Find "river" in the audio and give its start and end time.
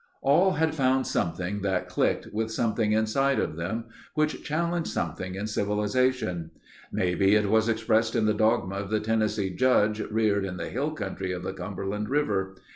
12.09-12.55